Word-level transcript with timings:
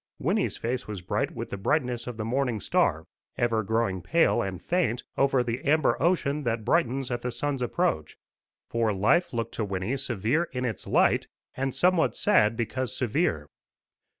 Wynnie's 0.17 0.57
face 0.57 0.87
was 0.87 1.03
bright 1.03 1.29
with 1.29 1.51
the 1.51 1.57
brightness 1.57 2.07
of 2.07 2.17
the 2.17 2.25
morning 2.25 2.59
star, 2.59 3.05
ever 3.37 3.61
growing 3.61 4.01
pale 4.01 4.41
and 4.41 4.59
faint 4.59 5.03
over 5.15 5.43
the 5.43 5.63
amber 5.63 5.95
ocean 6.01 6.41
that 6.41 6.65
brightens 6.65 7.11
at 7.11 7.21
the 7.21 7.29
sun's 7.31 7.61
approach; 7.61 8.17
for 8.67 8.91
life 8.95 9.31
looked 9.31 9.53
to 9.53 9.63
Wynnie 9.63 9.97
severe 9.97 10.45
in 10.53 10.65
its 10.65 10.87
light, 10.87 11.27
and 11.55 11.71
somewhat 11.75 12.15
sad 12.15 12.57
because 12.57 12.97
severe. 12.97 13.45